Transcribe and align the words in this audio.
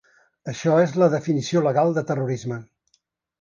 Això 0.53 0.77
és 0.85 0.93
la 1.03 1.09
definició 1.15 1.63
legal 1.67 1.93
de 1.99 2.05
terrorisme. 2.13 2.59